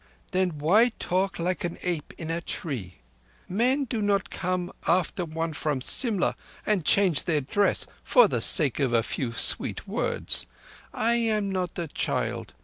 [0.31, 2.95] "Then why talk like an ape in a tree?
[3.47, 6.35] Men do not come after one from Simla
[6.65, 10.47] and change their dress, for the sake of a few sweet words.
[10.91, 12.53] I am not a child.